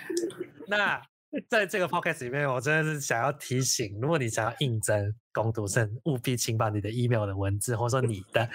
[0.66, 1.00] 那
[1.48, 8.48] 在这个 podcast 里面，我真的是想要提醒，如果你想要应征工读生，务必请把你的 email 的文字，或者说你的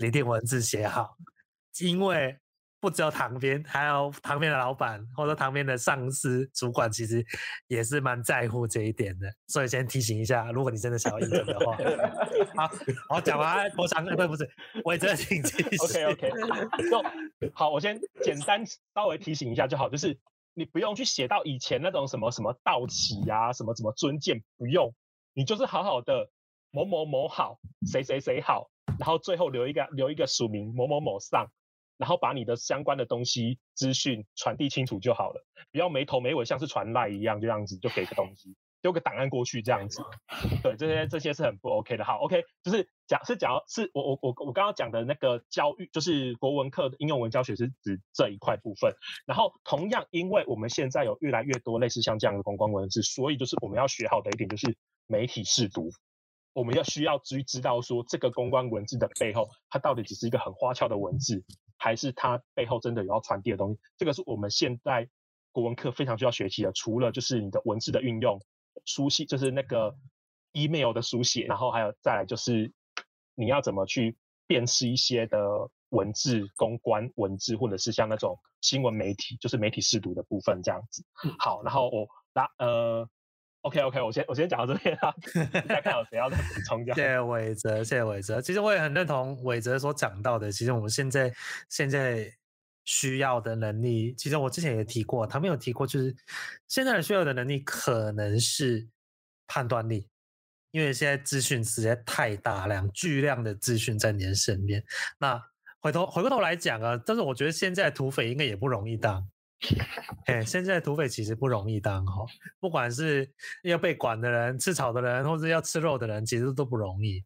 [0.00, 1.16] 里面文字写好，
[1.80, 2.38] 因为。
[2.82, 7.24] 不只有旁边，还有旁边的老板或者旁边的上司、主管，其实
[7.68, 9.32] 也是蛮在乎这一点的。
[9.46, 11.76] 所以先提醒一下，如果你真的想要应征的话，
[12.56, 12.74] 好，
[13.14, 14.50] 我讲完，我想，不，不是，
[14.84, 15.76] 我也真的挺继续。
[15.78, 16.30] OK OK，
[16.90, 20.18] 就好，我先简单稍微提醒一下就好，就是
[20.52, 24.92] 你不用去写到以前那种什么什么道启呀、啊，什么什么尊敬，不用，
[25.34, 26.28] 你就是好好的
[26.72, 28.68] 某某某好，谁谁谁好，
[28.98, 31.46] 然后最后留一个留一个署名某某某上。
[32.02, 38.56] 然后把你的相关的东西资讯传递清楚就好了，不要没头没尾，像是传赖一样这样子就给个东西。
[38.80, 40.02] 丢个档案过去这样子。
[40.64, 42.04] 对，这些这些是很不 OK 的。
[42.04, 48.92] 好，OK，就是讲是讲是我我我我刚刚讲的那个教育，就是国文课的应用文教学是指这一块部分。
[49.24, 55.90] 然后同样，因为我们现在有越来越多类似像这样的公关文字，所以就是我们要学好的一点就是媒体识读。
[56.54, 61.42] 我们要需要知知道说这个公关文字的背后，它到底只是一个很花俏的文字，
[61.82, 63.80] 还是它背后真的有要传递的东西？
[63.98, 65.08] 这个是我们现在
[65.50, 66.72] 国文课非常需要学习的。
[66.72, 68.40] 除了就是你的文字的运用、
[68.84, 69.96] 书写，就是那个
[70.52, 72.72] email 的书写，然后还有再来就是
[73.34, 74.16] 你要怎么去
[74.46, 75.38] 辨识一些的
[75.88, 81.04] 文字、公关文字，或者是像那种新闻媒体，就是媒体试读的部分这样子。
[81.40, 83.08] 好，然后我那呃。
[83.62, 85.14] OK OK，我先我先讲到这边啊，
[85.68, 86.84] 再看有谁要再补充。
[86.86, 88.40] 谢谢伟哲，谢谢伟哲。
[88.40, 90.50] 其实我也很认同伟哲所讲到的。
[90.50, 91.32] 其实我们现在
[91.68, 92.28] 现在
[92.84, 96.14] 需要的能力，其实我之前也提过，他们有提过，就是
[96.66, 98.88] 现在的需要的能力可能是
[99.46, 100.08] 判断力，
[100.72, 104.82] 因为现在资讯实在太大量、巨量的资讯在你的身边。
[105.18, 105.40] 那
[105.78, 109.24] 回头回过头来讲啊，但是我觉得现在土匪应该也不容易当。
[110.26, 112.26] 哎，现在土匪其实不容易当哈，
[112.58, 113.30] 不管是
[113.62, 117.24] 要被管的人、吃草的人，或者要吃肉的人，其实都不容易。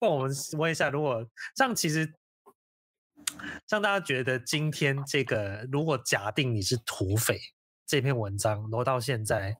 [0.00, 2.12] 那我们问一下，如果像其实
[3.68, 7.38] 像大家觉得今天这个，如果假定你是土匪，
[7.86, 9.56] 这篇文章挪到现在，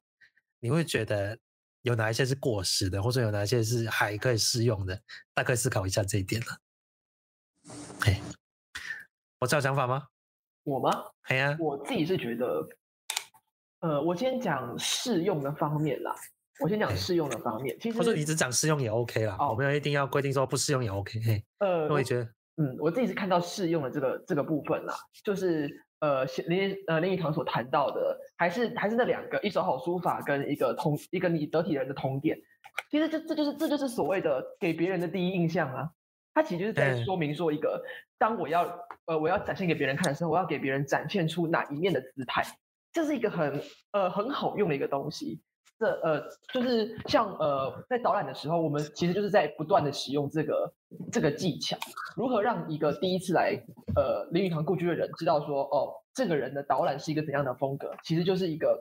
[0.58, 1.38] 你会觉得
[1.82, 4.96] 有哪一些是过时的，或者有哪一些是还可以适用的？
[5.32, 6.58] 大家可以思考一下这一点了。
[8.00, 8.20] 哎，
[9.38, 10.08] 我有想法吗？
[10.66, 10.90] 我吗？
[11.28, 12.68] 哎呀，我自己是觉得，
[13.80, 16.12] 呃，我先讲适用的方面啦。
[16.58, 19.36] 我先讲适用的方面，其实或者你只讲适用也 OK 啦。
[19.38, 21.20] 哦，我没有一定要规定说不适用也 OK。
[21.20, 22.24] 嘿，呃，我也觉得，
[22.56, 32.36] 嗯，我自己是看到适用的这个这个部分啦，就是呃，林呃林语堂所谈到的，还是还是那两个，一手好书法跟一个通一个你得体人的通典。
[32.90, 35.90] 其实这这就是这就是所谓的给别人的第一印象啊。
[36.34, 37.82] 它其实就是在说明说一个，
[38.18, 38.62] 当我要
[39.06, 42.42] 呃我要展现给别人看的时候，我要给别人展现出哪一面的姿态，
[42.92, 45.42] 这是一个很呃很好用的一个东西。
[45.78, 46.22] 这呃
[46.54, 50.72] 就是像呃在导览的时候，我们其实就是在不断的使用这个
[51.12, 51.76] 这个技巧，
[52.16, 53.52] 如何让一个第一次来
[53.94, 58.80] 呃林语堂故居的人知道说哦这个人的导览是一个怎样的风格，其实就是一个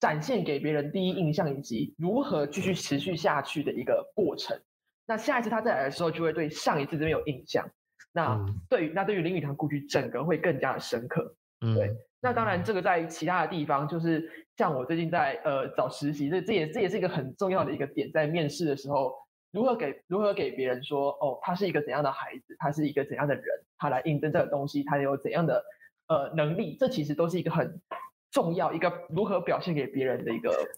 [0.00, 4.58] 展现给别人第一印象以及如何继续持续下去的一个过程。
[5.06, 7.68] 那下一次他再来的时候，就会对上一次这边有印象。
[8.14, 11.34] 那对于、嗯、那对于林语堂故居整个会更加的深刻。
[11.60, 11.90] 嗯，对。
[12.20, 19.12] 那当然，这个在其他的地方，就是像我最近在呃找实习，这这也这也是一个很重要的一个点，在面试的时候，
[19.50, 23.44] 如何给如何给别人说，哦，他是一个怎样的孩子，他是一个怎样的人，
[23.76, 25.62] 他来应征这个东西，他有怎样的
[26.06, 27.82] 呃能力，这其实都是一个很
[28.30, 30.68] 重要一个如何表现给别人的一个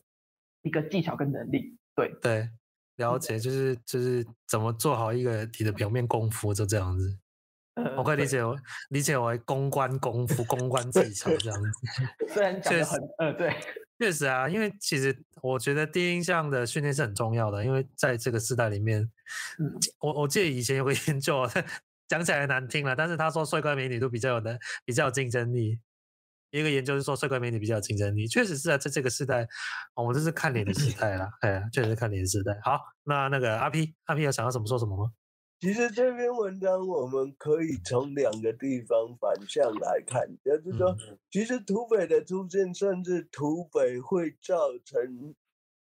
[0.63, 1.77] 一个技巧跟能力。
[1.95, 2.49] 对对。
[2.97, 7.19] 了解，就是就是怎么做好一个你的表面功夫，就这样子。
[7.77, 8.41] 嗯、我可以理解，
[8.91, 11.71] 理解为公关功夫、公关技巧这样子。
[12.33, 13.55] 虽然讲得很，呃，对，
[14.01, 19.03] 确实啊，因为其实我觉得第一印象的训练是很重要的，因为在这个时代里面，
[19.59, 21.47] 嗯、我我记得以前有个 研究，
[22.09, 25.79] 讲起来难听了，但是他说帅哥美女都比较有的，比较有竞争力。
[26.51, 29.47] 一个研究是说，帅哥美女比较有竞争力，确实是啊，在这个时代，
[29.95, 32.59] 我们这是看脸的时代了，哎，确实是看脸的时代。
[32.63, 35.11] 好，那那个阿 P，阿 P 有想要什么说什么吗？
[35.67, 40.97] 其实这篇文章我们可以从两个地方反向来看，就是说，
[41.29, 45.35] 其实土匪的出现，甚至土匪会造成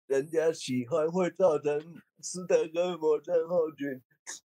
[0.08, 1.78] 人家喜欢，会造成
[2.22, 4.02] 斯德哥尔摩症候群，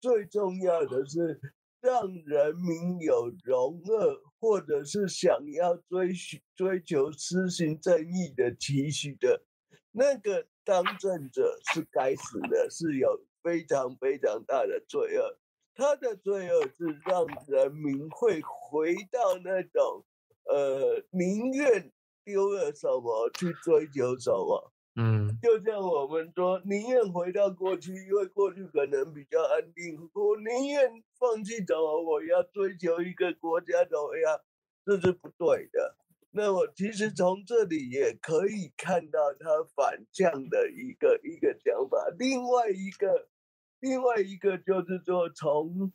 [0.00, 1.40] 最重要的是。
[1.80, 9.44] 让人民有容恶，或者是想要追寻、追求施行正义的期许的，
[9.90, 15.38] 那个当政者是该死的，是有非常非常大的罪恶。
[15.74, 20.04] 他的罪恶是让人民会回到那种，
[20.44, 21.90] 呃，宁愿
[22.24, 24.72] 丢了什么去追求什么。
[24.94, 29.98] 嗯，就像我们说，宁愿回到过去，因为过去可能比较安定。
[30.12, 34.38] 我宁愿放弃什么，我要追求一个国家怎么样，
[34.84, 35.96] 这是不对的。
[36.32, 42.14] 那我，其实从这里也可以看到他反向的一个一个讲法。
[42.18, 43.28] 另外一个，
[43.82, 45.92] 另外一个就是说，从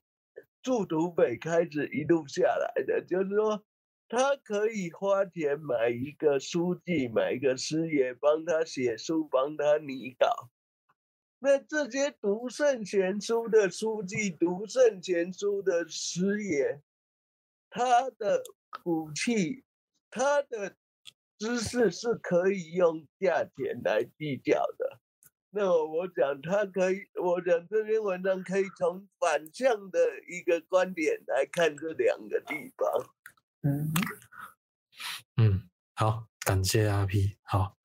[0.62, 3.66] 驻土匪开始一路下来的，就是说。
[4.10, 10.50] 他可以花钱买一个书记，买一个师爷帮他写书，帮他拟稿。
[11.40, 16.80] 那这些读圣贤书的书记，读圣贤书的师爷，
[17.70, 18.42] 他的
[18.86, 19.66] 武器，
[20.10, 20.78] 他的
[21.38, 25.02] 知识是可以用价钱来计较的。
[25.58, 30.00] 那我讲，他可以，我讲这篇文章可以从反向的
[30.30, 33.16] 一个观点来看这两个地方。
[33.64, 33.92] 嗯
[35.38, 37.38] 嗯，好，感谢阿 P。
[37.42, 37.76] 好，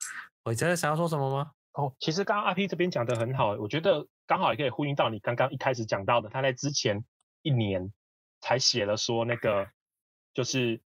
[0.43, 1.53] 伟哲想要说什么吗？
[1.73, 7.03] 哦，其实刚刚阿 P 这边讲的很好，我觉得刚好也可以呼应到你刚刚一开始讲到的，他在之前
[7.41, 7.91] 一年
[8.43, 9.71] 才写了说那个，
[10.35, 10.83] 就是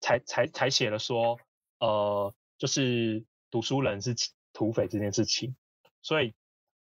[0.00, 1.40] 才才才写了说，
[1.80, 4.14] 呃，就是读书人是
[4.52, 5.56] 土匪这件事情，
[6.04, 6.32] 所以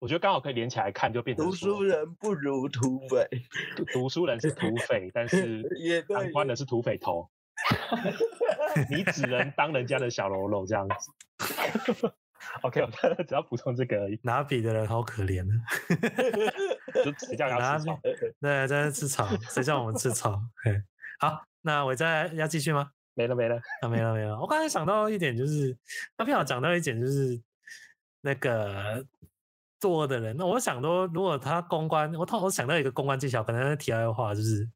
[0.01, 3.27] 我觉得刚好可以连起来看，就变成读书人不如土匪，
[3.77, 5.63] 读读书人是土匪，但是
[6.09, 7.31] 当官的是土匪头，
[8.91, 12.13] 你只能当人家的小喽啰这样子。
[12.63, 14.19] OK，我只要补充这个而已。
[14.25, 15.63] 拿笔的人好可怜啊！
[17.25, 18.01] 谁叫要吃草？
[18.41, 19.29] 对，在吃草。
[19.49, 20.43] 谁叫我们吃草？
[21.21, 22.91] 好，那我再要继续吗？
[23.15, 24.41] 没了，没了，啊，没了，没了。
[24.41, 25.77] 我刚才想到一点，就是
[26.17, 27.41] 他刚好讲到一点，就是
[28.23, 29.07] 那个
[29.79, 30.35] 作恶的人。
[30.39, 34.71] 那我想说，如果他公关，我我想到一个公关技巧，可能题外的话就是，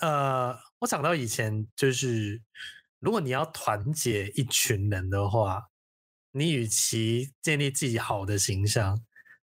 [0.00, 2.42] 呃，我想到以前就是，
[2.98, 5.68] 如果你要团结一群人的话。
[6.34, 9.02] 你与其建立自己好的形象，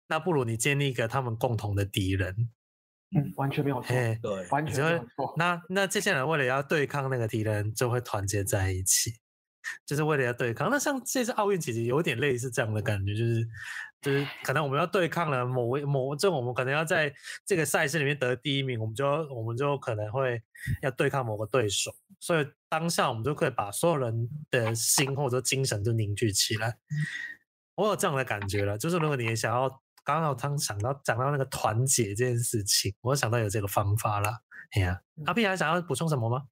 [0.07, 2.49] 那不如你建立一个他们共同的敌人。
[3.15, 3.89] 嗯，完全没有错。
[3.89, 5.35] 对，完全没有错。
[5.37, 9.21] 那那这些人为了要对抗那个敌人，就会团结在一起，
[9.87, 10.71] 就是为了要对抗。
[10.71, 13.49] 那像这次奥运，其实有点类似这样的感觉，就是。
[14.03, 17.15] 就是可能我们要对抗了某位某，就我们可能要在
[17.47, 20.43] 这个赛事里面得第一名，我们就我们就可能会
[20.83, 26.77] 要对抗某个对手，所以当下我们就可以把所有人的心或者精神都凝聚起来。
[27.77, 29.71] 我有这样的感觉了，就是如果你想要
[30.03, 34.31] 刚刚他想到讲到那个团结这件事情，我想到有这个方法了。
[34.73, 36.43] 哎呀，阿 P 还想要补充什么吗？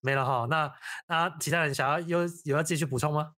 [0.00, 0.72] 没了哈，那
[1.06, 3.32] 那其他人想要有有要继续补充吗？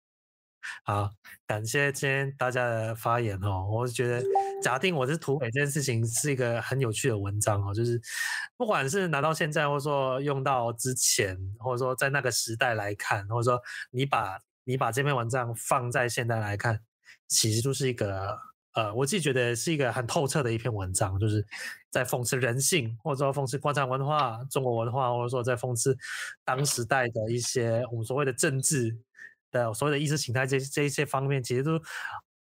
[0.85, 1.11] 好，
[1.47, 3.67] 感谢今天大家的发言哦。
[3.71, 4.23] 我觉得
[4.63, 7.99] 假定我是土匪这件事情是一个很有趣的文章哦，就是
[8.59, 13.59] 不管是拿到现在，或者说用到之前，或者说在那个时代来看，或者说
[13.91, 16.79] 你把你把这篇文章放在现在来看，
[17.27, 18.39] 其实就是一个
[18.75, 21.47] 呃，我自己觉得是一个很透彻的一篇文章，就是
[21.91, 25.97] 在讽刺人性，或者说讽刺官场文化、中国文化，或者说在讽刺
[26.45, 28.97] 当时代的一些我们所谓的政治。
[29.53, 31.73] 的所谓的意识形态这这一些方面，其实都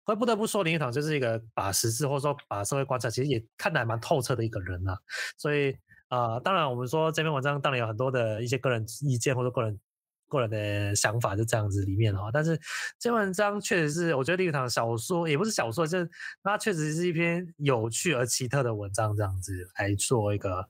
[0.05, 4.97] 会不得不说林语堂就是一个把时事或者说把社会观察，其实也看得还蛮透彻的一个人啊。
[5.37, 5.71] 所以
[6.09, 9.79] 啊、呃，当然我们说这篇文章当然有很多的一些个人意见或者个人。
[10.29, 12.59] 个人的想法就这样子里面哈，但是
[12.99, 16.11] 这篇文章确实是我觉得林语堂小说也不是小说，就是
[16.43, 20.67] 它确实是一篇有趣而奇特的文章，这样子来做一个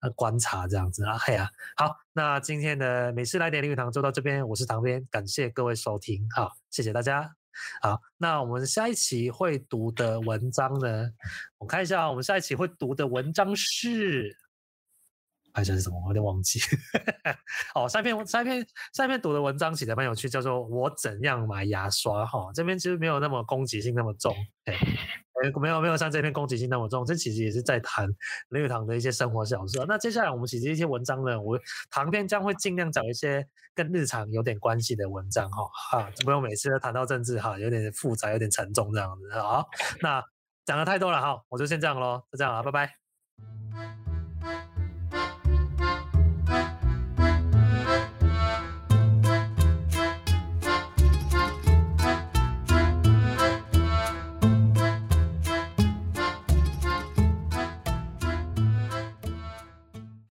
[0.00, 1.16] 呃观察这样子啊。
[1.18, 7.34] 嘿呀，好，那今天的美式来点林语堂就到这边，我是唐编，感谢各位收听，好，谢谢大家。
[7.80, 11.10] 好，那我们下一期会读的文章呢，
[11.58, 14.36] 我看一下，我们下一期会读的文章是。
[15.56, 15.98] 还是什么？
[16.02, 16.60] 我有点忘记。
[17.74, 22.50] 哦，上一篇上一篇上一篇读的文章写的蛮有趣，叫做《我怎样买牙刷》哈、哦。
[22.54, 24.34] 这边其实没有那么攻击性那么重，
[24.66, 24.74] 哎，
[25.60, 27.04] 没有没有像这篇攻击性那么重。
[27.06, 28.06] 这其实也是在谈
[28.50, 29.82] 林语堂的一些生活小事。
[29.88, 31.58] 那接下来我们其实一些文章呢，我
[31.90, 35.64] 唐编将会尽量找一些跟日常有点关系的文章哈。
[35.90, 39.40] 哈、哦，不用每次都谈到政治哈，有点复杂，有点沉重这样子。
[39.40, 39.66] 好，
[40.02, 40.22] 那
[40.66, 43.05] 讲的太多了哈，我就先这样喽，就这样了，拜拜。